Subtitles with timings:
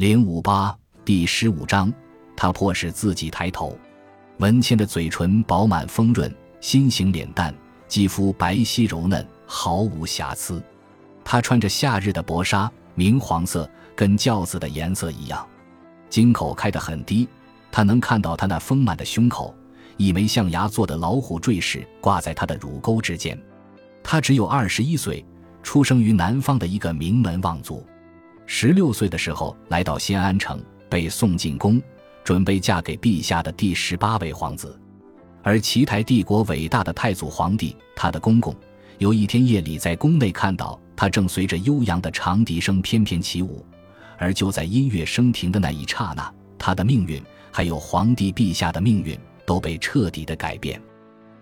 [0.00, 0.74] 零五八
[1.04, 1.92] 第十五章，
[2.34, 3.78] 他迫使自己抬头。
[4.38, 7.54] 文谦的嘴唇饱满丰润，心形脸蛋，
[7.86, 10.62] 肌肤白皙柔嫩，毫无瑕疵。
[11.22, 15.46] 她穿着夏日的薄纱，明黄色，跟轿子的颜色一样。
[16.08, 17.28] 襟口开得很低，
[17.70, 19.54] 他能看到他那丰满的胸口，
[19.98, 23.38] 一枚象牙做的老虎坠饰挂在他的乳沟之间。
[24.02, 25.22] 他只有二十一岁，
[25.62, 27.86] 出生于南方的一个名门望族。
[28.52, 31.80] 十六岁的时候来到新安城，被送进宫，
[32.24, 34.76] 准备嫁给陛下的第十八位皇子。
[35.40, 38.52] 而齐台帝国伟大的太祖皇帝，他的公公，
[38.98, 43.64] 有一天夜里在宫内看到他正随着悠扬的长笛声翩翩起舞。
[44.18, 50.82] 而就在音乐声停的那一刹那，他的命运，还有皇帝陛下的命运，都被彻底的改变。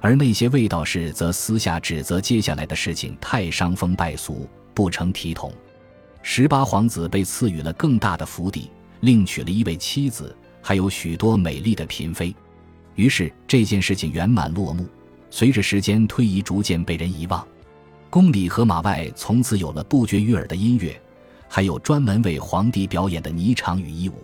[0.00, 5.52] 而那些卫道士则私下指责接下来的事情太伤风败俗，不成体统。
[6.22, 12.34] 十八皇子被赐予了更大的府邸，另娶了一位妻子，还有许多美丽的嫔妃。
[12.94, 14.86] 于是这件事情圆满落幕。
[15.30, 17.46] 随着时间推移，逐渐被人遗忘。
[18.08, 21.00] 宫里和马外从此有了不绝于耳的音乐。
[21.48, 24.14] 还有专门为皇帝表演的霓裳羽衣舞，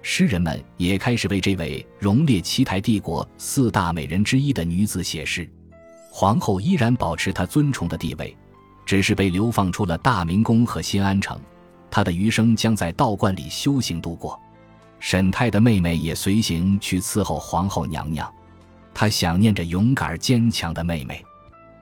[0.00, 5.46] 诗人们也开始为这位荣列七台帝国四大美人之一的女子写诗。
[6.10, 8.34] 皇后依然保持她尊崇的地位，
[8.84, 11.40] 只是被流放出了大明宫和新安城，
[11.90, 14.38] 他的余生将在道观里修行度过。
[15.00, 18.32] 沈泰的妹妹也随行去伺候皇后娘娘，
[18.94, 21.22] 她想念着勇敢而坚强的妹妹，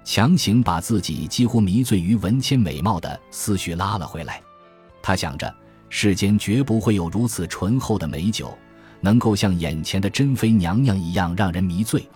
[0.03, 4.41] 强行把自己几乎迷醉于文谦美貌的思绪拉了回来。
[5.01, 5.55] 他想着，
[5.89, 8.57] 世间绝不会有如此醇厚的美酒，
[9.01, 12.09] 能够像眼前的珍妃娘娘一样让人迷醉。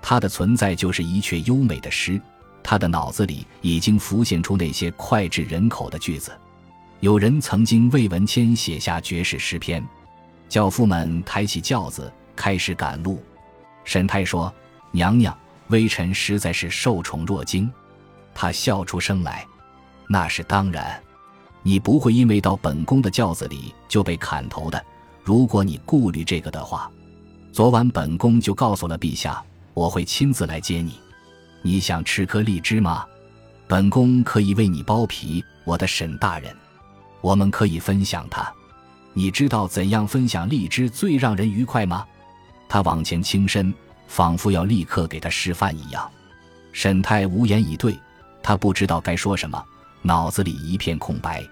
[0.00, 2.20] 她的存在就是一阙优美的诗，
[2.64, 6.32] 他的脑子里已经浮现出那些脍炙人口的句子。
[7.00, 9.84] 有人曾经为文谦写下绝世诗篇。
[10.48, 13.22] 教父们抬起轿子，开始赶路。
[13.84, 14.52] 沈太说
[14.92, 15.36] ：“娘娘，
[15.68, 17.70] 微臣实在是受宠若惊。”
[18.34, 19.46] 他笑出声来
[20.08, 21.00] ：“那是当然。”
[21.62, 24.84] 你不会因为到本宫的轿子里就被砍头的。
[25.22, 26.90] 如果你顾虑这个的话，
[27.52, 29.42] 昨晚本宫就告诉了陛下，
[29.72, 30.98] 我会亲自来接你。
[31.66, 33.06] 你想吃颗荔枝吗？
[33.66, 35.42] 本宫可以为你剥皮。
[35.64, 36.54] 我的沈大人，
[37.22, 38.52] 我们可以分享它。
[39.14, 42.06] 你知道怎样分享荔枝最让人愉快吗？
[42.68, 43.72] 他往前倾身，
[44.06, 46.06] 仿佛要立刻给他示范一样。
[46.74, 47.98] 沈太无言以对，
[48.42, 49.64] 他不知道该说什么。
[50.02, 51.42] 脑子里一片空白，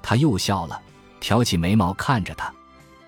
[0.00, 0.80] 他又笑了，
[1.18, 2.48] 挑起眉毛看着他。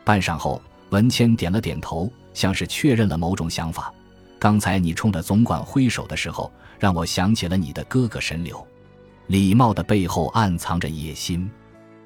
[0.03, 3.95] 半晌后，文谦点了点头，像是确认了某种想法。
[4.41, 8.67] 刚才你冲着总管挥手的时候，让我想起了你的哥哥神流。
[9.27, 11.49] 礼貌的背后暗藏着野心。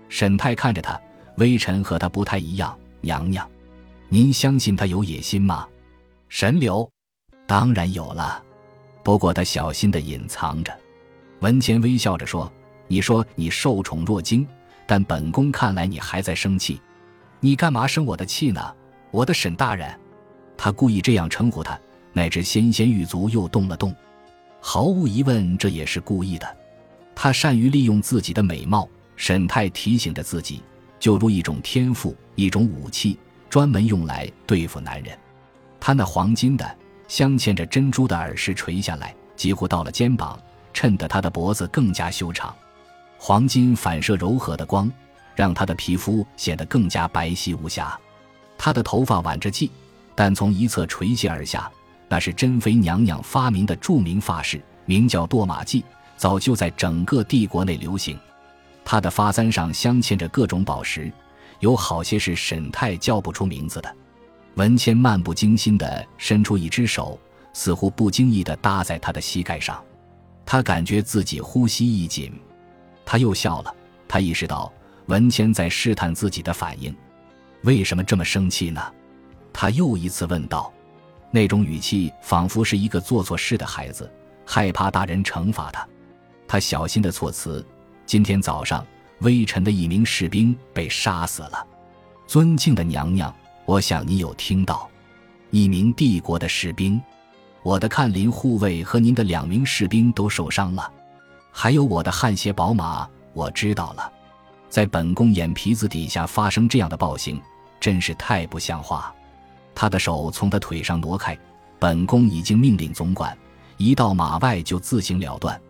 [0.09, 1.01] 沈太看着他，
[1.37, 2.77] 微臣和他不太一样。
[3.01, 3.49] 娘娘，
[4.09, 5.67] 您相信他有野心吗？
[6.29, 6.91] 神流，
[7.47, 8.43] 当然有了，
[9.03, 10.77] 不过他小心的隐藏着。
[11.41, 12.53] 文谦微笑着说。
[12.87, 14.47] 你说你受宠若惊，
[14.87, 16.79] 但本宫看来你还在生气。
[17.41, 18.61] 你干嘛生我的气呢？
[19.11, 19.99] 我的沈大人，
[20.55, 21.81] 他故意这样称呼他，
[22.15, 23.95] 乃至纤纤玉足又动了动。
[24.61, 26.57] 毫无疑问，这也是故意的。
[27.15, 28.89] 他善于利用自己的美貌。
[29.17, 30.61] 沈太提醒着自己，
[30.99, 33.17] 就如一种天赋，一种武器，
[33.49, 35.17] 专门用来对付男人。
[35.79, 36.77] 他那黄金的、
[37.07, 40.37] 镶嵌着珍珠的耳饰垂下来，几乎到了肩膀，
[40.73, 42.53] 衬得他的脖子更加修长。
[43.17, 44.91] 黄金反射柔和的光，
[45.37, 47.97] 让她的皮肤显得更加白皙无瑕。
[48.59, 49.71] 她的头发挽着髻，
[50.17, 51.71] 但从一侧垂泻而下，
[52.09, 55.83] 那是珍妃娘娘发明的著名发饰，名叫堕马髻，
[56.17, 58.19] 早就在整个帝国内流行。
[58.85, 61.11] 她的发簪上镶嵌着各种宝石，
[61.61, 63.97] 有好些是沈太叫不出名字的。
[64.57, 67.19] 文谦漫不经心地伸出一只手，
[67.53, 69.83] 似乎不经意地搭在她的膝盖上，
[70.45, 72.33] 他感觉自己呼吸一紧。
[73.05, 73.75] 他又笑了。
[74.07, 74.71] 他意识到
[75.07, 76.95] 文谦在试探自己的反应，
[77.63, 78.81] 为什么这么生气呢？
[79.53, 80.73] 他又一次问道，
[81.35, 84.09] 那种语气仿佛是一个做错事的孩子，
[84.47, 85.85] 害怕大人惩罚他。
[86.47, 87.67] 他小心的措辞
[88.07, 88.87] ：“今天早上，
[89.19, 91.67] 微臣的一名士兵被杀死了。
[92.25, 93.35] 尊敬的娘娘，
[93.65, 94.89] 我想你有听到，
[95.51, 97.03] 一名帝国的士兵，
[97.65, 100.89] 我的看林护卫和您的两名士兵都受伤了。”
[101.51, 104.13] 还有我的汗血宝马，我知道了，
[104.69, 107.43] 在本宫眼皮子底下发生这样的暴行，
[107.81, 109.13] 真是太不像话。
[109.75, 111.37] 他的手从他腿上挪开，
[111.79, 113.37] 本宫已经命令总管，
[113.77, 115.61] 一到马外就自行了断。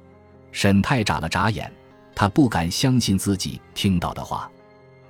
[0.52, 1.72] 沈太眨了眨眼，
[2.14, 4.50] 他不敢相信自己听到的话。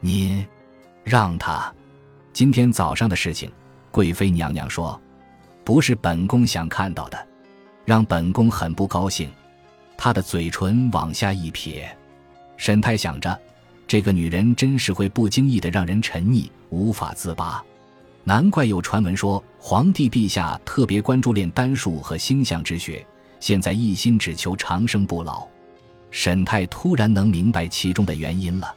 [0.00, 0.46] 您，
[1.02, 1.72] 让他。
[2.32, 3.50] 今天早上的事情，
[3.90, 5.00] 贵妃娘娘说，
[5.64, 7.26] 不是本宫想看到的，
[7.84, 9.30] 让本宫很不高兴。
[9.96, 11.96] 她的嘴唇往下一撇，
[12.56, 13.38] 沈太想着，
[13.86, 17.64] 这个女人真是会不经意的让人沉溺，无法自拔。
[18.26, 23.06] 难怪有传闻说，皇帝陛下特别关注炼丹术和星象之学，
[23.38, 25.46] 现在一心只求长生不老。
[26.10, 28.74] 沈太突然能明白其中的原因了。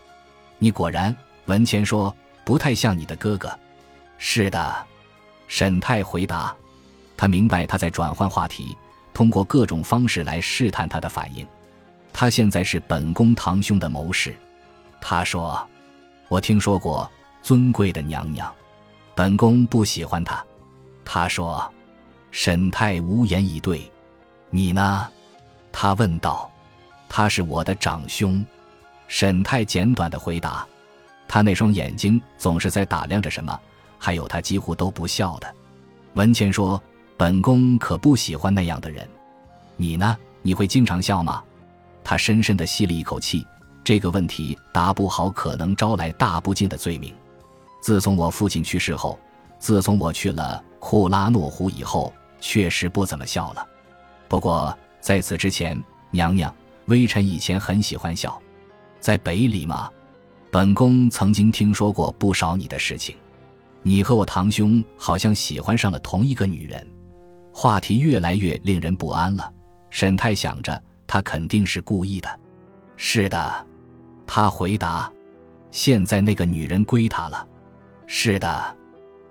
[0.60, 1.16] 你果然，
[1.46, 2.14] 文谦说
[2.44, 3.50] 不太像你的哥哥。
[4.18, 4.86] 是的，
[5.48, 6.54] 沈太回答。
[7.16, 8.76] 他明白他在转换话题，
[9.14, 11.48] 通过各种方式来试探他的反应。
[12.12, 14.36] 他现在是本宫堂兄的谋士。
[15.00, 15.66] 他说
[16.28, 17.10] ：“我听说过
[17.42, 18.54] 尊贵的娘娘，
[19.18, 20.46] 本宫不喜欢他。”
[21.04, 21.68] 他说
[22.30, 23.92] ：“沈太无言以对。”
[24.52, 25.08] 你呢？
[25.72, 26.50] 他问道。
[27.10, 28.46] 他是我的长兄，
[29.08, 30.68] 沈太简短的回答。
[31.28, 33.60] 他那双眼睛总是在打量着什么，
[33.98, 35.52] 还有他几乎都不笑的。
[36.14, 36.82] 文谦说
[37.18, 39.08] ：“本宫可不喜欢那样的人。
[39.78, 40.16] 你呢？
[40.42, 41.42] 你会经常笑吗？”
[42.04, 43.44] 他深深的吸了一口气。
[43.84, 47.16] 这个问题答不好，可能招来大不敬的罪名。
[47.88, 49.18] 自从我父亲去世后，
[49.60, 53.66] 自从我去了库拉诺湖以后，确实不怎么笑了。
[54.28, 55.82] 不过在此之前，
[56.12, 56.54] 娘娘。
[56.88, 58.38] 微臣以前很喜欢笑，
[59.00, 59.90] 在北里嘛，
[60.52, 63.16] 本宫曾经听说过不少你的事情。
[63.84, 66.86] 你和我堂兄好像喜欢上了同一个女人，
[67.54, 69.50] 话题越来越令人不安了。
[69.90, 72.30] 沈太想着，他肯定是故意的。
[72.98, 73.66] 是的，
[74.26, 75.10] 他回答。
[75.72, 77.47] 现在那个女人归他了。
[78.08, 78.76] 是的，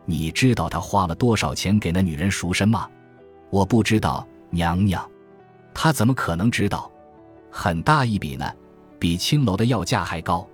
[0.05, 2.89] 你知道他花了多少钱给那女人赎身吗？
[3.51, 5.05] 我不知道，娘娘。
[5.75, 6.91] 他怎么可能知道？
[7.51, 8.53] 很大一笔呢，
[8.99, 10.47] 比青楼的要价还高。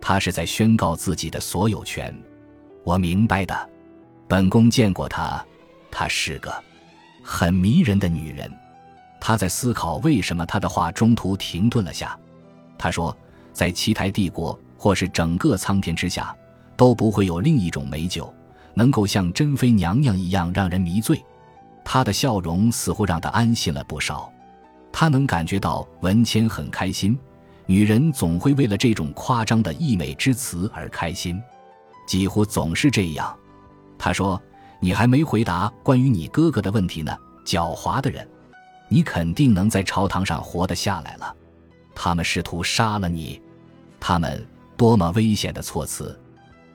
[0.00, 2.14] 他是在宣告自己的所有权。
[2.84, 3.70] 我明白的，
[4.26, 5.44] 本宫见过她，
[5.90, 6.50] 她是个
[7.22, 8.50] 很迷人的女人。
[9.20, 12.18] 他在思考为什么他的话中途停顿了下。
[12.78, 13.14] 他说，
[13.52, 16.34] 在七台帝国或是整个苍天之下，
[16.78, 18.32] 都不会有另一种美酒
[18.72, 21.20] 能够像珍妃娘娘一样让人迷醉。
[21.84, 24.32] 他的笑容似乎让他安心了不少。
[24.92, 27.18] 他能感觉到文谦很开心，
[27.66, 31.42] 女人总会为了这种夸张的溢美之词而开心，
[32.06, 33.36] 几乎总是这样。
[33.98, 34.40] 他说
[34.80, 38.26] ：“你还没回答关于你哥哥的问题呢，狡猾的人，
[38.88, 41.34] 你肯定能在朝堂上活得下来了。
[41.94, 43.42] 他们试图杀了你，
[43.98, 44.46] 他们
[44.76, 46.16] 多么危险的措辞。”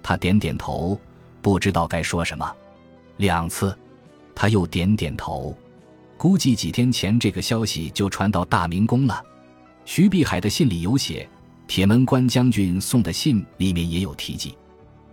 [0.04, 1.00] 他点点头，
[1.42, 2.56] 不知道该说什么。
[3.18, 3.76] 两次，
[4.36, 5.58] 他又点点头。
[6.18, 9.24] 估计几天前这个消息就传到大明宫了。
[9.86, 11.28] 徐碧海的信里有写，
[11.68, 14.56] 铁门关将军送的信里面也有提及。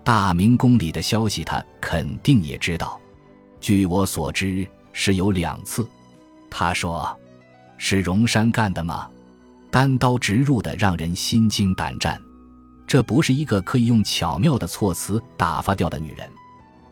[0.05, 3.01] 大明宫里的消息他肯定也知道。
[3.61, 5.87] 据我所知是有两次。
[6.49, 7.19] 他说
[7.79, 9.09] ：“是荣山干的吗？”
[9.71, 12.21] 单刀直入的让人心惊胆战。
[12.91, 16.29] 这不是一个可以用巧妙的措辞打发掉的女人。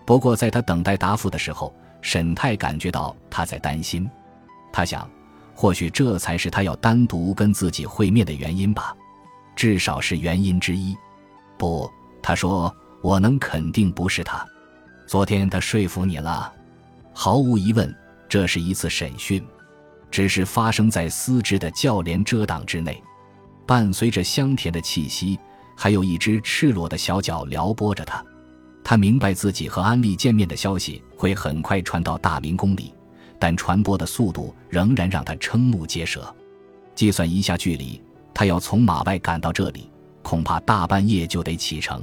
[0.07, 1.75] 不过在他等待答复的时候。
[2.01, 4.09] 沈太感觉到他在担心，
[4.73, 5.11] 他想，
[5.53, 8.97] 或许这才是他要单独跟自己会面的原因吧，
[9.57, 10.97] 至少是原因之一。
[11.59, 11.91] 不，
[12.23, 12.73] 他说，
[13.03, 14.47] 我能肯定不是他。
[15.09, 16.53] 昨天他说服你了，
[17.13, 17.93] 毫无疑问，
[18.29, 19.45] 这是一次审讯，
[20.09, 23.03] 只是发生在丝质的教帘遮挡之内，
[23.67, 25.37] 伴随着香甜的气息，
[25.81, 28.21] 还有一只赤裸的小脚撩拨着他。
[28.83, 32.93] 他明白自己和安利见面的消息会很快传到大明宫里，
[33.39, 36.35] 但传播的速度仍然让他瞠目结舌。
[36.97, 38.03] 计算一下距离，
[38.35, 39.89] 他要从马外赶到这里，
[40.21, 42.03] 恐怕大半夜就得启程。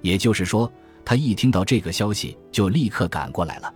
[0.00, 0.68] 也就是说，
[1.04, 3.72] 他一听到这个消息就立刻赶过来了。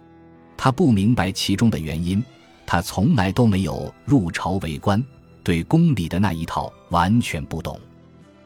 [0.57, 2.21] 他不明白其中的原因，
[2.67, 5.01] 他从来都没有入朝为官，
[5.45, 7.79] 对宫里的那一套完全不懂。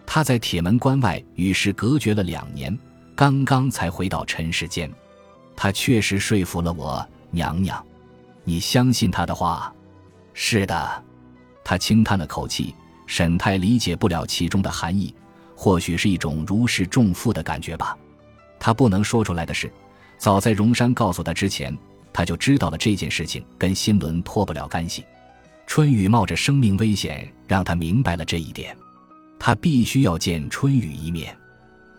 [0.06, 2.76] 他在铁门关外与世隔绝了两年。
[3.16, 4.90] 刚刚才回到尘世间，
[5.54, 7.84] 他确实说服了我，娘娘，
[8.42, 9.73] 你相信他的话？
[10.32, 11.04] 是的，
[11.62, 12.75] 他轻叹了口气。
[13.06, 15.14] 沈太理解不了其中的含义，
[15.54, 17.96] 或许是一种如释重负的感觉吧。
[18.58, 19.70] 他不能说出来的是，
[20.16, 21.76] 早在荣山告诉他之前，
[22.14, 25.04] 他就知道了这件事情跟新伦脱不了干系。
[25.66, 28.75] 春雨冒着生命危险，让他明白了这一点。
[29.47, 31.37] 他必须要见春雨一面。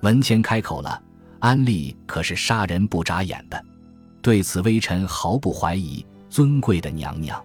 [0.01, 0.99] 文谦开口了。
[1.37, 3.65] 安利可是杀人不眨眼的，
[4.19, 6.03] 对此微臣毫不怀疑。
[6.27, 7.39] 尊贵的娘娘，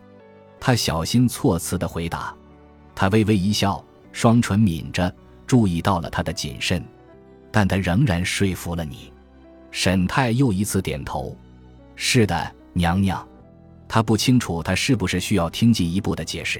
[0.58, 2.34] 他小心措辞的回答。
[2.94, 5.14] 他微微一笑，双唇抿着，
[5.46, 6.82] 注意到了他的谨慎。
[7.52, 9.12] 但他仍然说服了你。
[9.70, 11.36] 沈泰又一次点头
[11.94, 13.28] ：“是的，娘娘。”
[13.86, 16.58] 他不清楚他是不是需要听进一步的解释。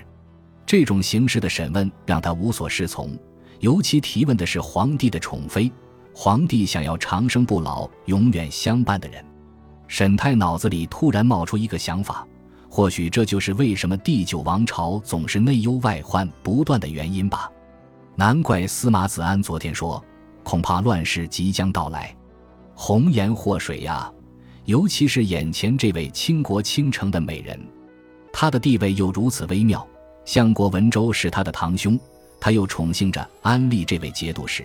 [0.67, 3.19] 这种形式的审问让他无所适从，
[3.61, 5.71] 尤其提问的是皇帝的宠妃，
[6.14, 9.25] 皇帝想要长生不老、永远相伴的人。
[9.87, 12.26] 沈泰脑子里突然冒出一个想法，
[12.69, 17.50] 或许这就是为什么第九王朝总是内忧外患不断的原因吧。
[18.17, 20.02] 难怪司马子安昨天说，
[20.43, 22.14] 恐怕乱世即将到来，
[22.75, 24.11] 红颜祸水呀！
[24.64, 27.59] 尤其是眼前这位倾国倾城的美人，
[28.33, 29.87] 她的地位又如此微妙。
[30.25, 31.99] 相国文周是他的堂兄，
[32.41, 34.65] 他又宠幸着安利这位节度使，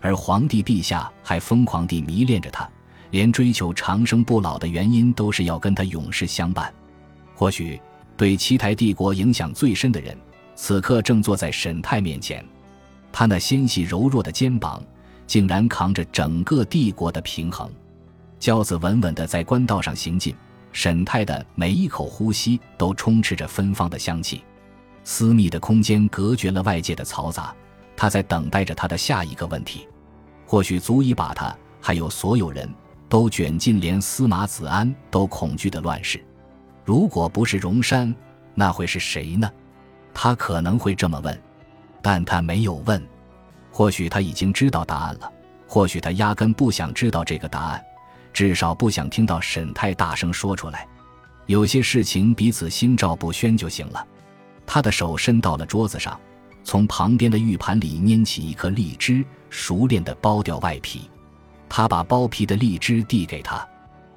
[0.00, 2.68] 而皇帝陛下还疯狂地迷恋着他，
[3.10, 6.72] 连追求长生不老的原因都是要跟他永世相伴。
[7.34, 7.80] 或许
[8.16, 10.16] 对七台帝国影响最深的人，
[10.54, 12.44] 此刻正坐在沈泰面前，
[13.10, 14.82] 他那纤细柔弱的肩膀，
[15.26, 17.70] 竟然扛着整个帝国的平衡。
[18.38, 20.34] 轿子稳稳地在官道上行进，
[20.72, 24.42] 沈泰的每一口呼吸都充斥着芬芳的香气。
[25.08, 27.54] 私密的空间隔绝了外界的嘈杂，
[27.96, 29.86] 他在等待着他的下一个问题，
[30.44, 32.68] 或许足以把他还有所有人
[33.08, 36.20] 都卷进连司马子安都恐惧的乱世。
[36.84, 38.12] 如果不是荣山，
[38.52, 39.48] 那会是谁呢？
[40.12, 41.40] 他可能会这么问，
[42.02, 43.00] 但他没有问。
[43.70, 45.32] 或许他已经知道答案了，
[45.68, 47.80] 或许他压根不想知道这个答案。
[48.32, 50.84] 至少不想听到沈太大声说出来。
[51.46, 54.04] 有些事情彼此心照不宣就行了。
[54.66, 56.18] 他的手伸到了桌子上，
[56.64, 61.08] 从旁边的玉盘里拈起一颗荔枝，熟练地剥掉外皮。
[61.68, 63.66] 他把剥皮的荔枝递给他，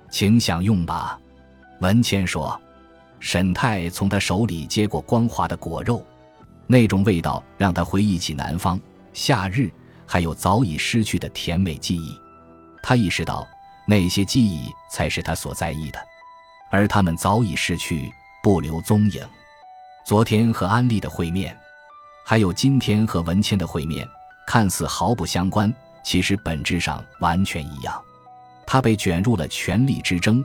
[0.10, 1.20] 请享用吧。
[1.82, 2.60] 文谦说。
[3.20, 6.06] 沈太从他手里接过光滑的果肉，
[6.68, 8.80] 那种味道让他回忆起南方
[9.12, 9.70] 夏日，
[10.06, 12.18] 还有早已失去的甜美记忆。
[12.82, 13.48] 他意识到。
[13.86, 16.00] 那些记忆才是他所在意的，
[16.70, 18.08] 而他们早已逝去，
[18.44, 19.28] 不留踪影。
[20.10, 21.56] 昨天和安利的会面，
[22.26, 24.10] 还有今天和文谦的会面，
[24.48, 25.72] 看似毫不相关，
[26.04, 28.04] 其实本质上完全一样。
[28.66, 30.44] 他被卷入了权力之争，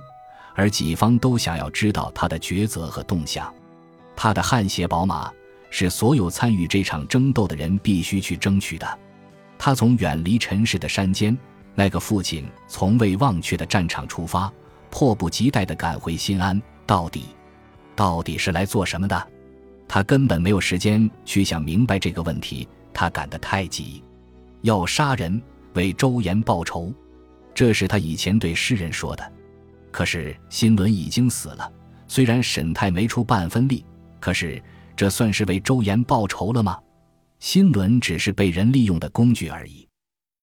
[0.54, 3.50] 而己方都想要知道他的抉择和动向。
[4.14, 5.32] 他的汗血宝马
[5.70, 8.98] 是所有参与这场争斗的人必须去争取的。
[9.56, 11.34] 他从远离尘世的山间。
[11.74, 14.52] 那个父亲从未忘却的战场出发，
[14.90, 16.60] 迫不及待地赶回新安。
[16.84, 17.28] 到底，
[17.96, 19.28] 到底是来做什么的？
[19.86, 22.68] 他根本没有时间去想明白这个问题。
[22.92, 24.04] 他赶得太急，
[24.62, 26.94] 要杀人为周延报仇，
[27.52, 29.32] 这是他以前对诗人说的。
[29.90, 31.72] 可是新伦已经死了，
[32.06, 33.84] 虽然沈泰没出半分力，
[34.20, 34.62] 可是
[34.94, 36.78] 这算是为周延报仇了吗？
[37.40, 39.86] 新伦只是被人利用的工具而已。